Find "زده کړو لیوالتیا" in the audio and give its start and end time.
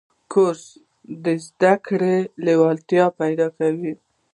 1.45-3.05